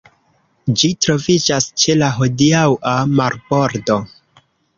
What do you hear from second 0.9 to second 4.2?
troviĝas ĉe la hodiaŭa marbordo.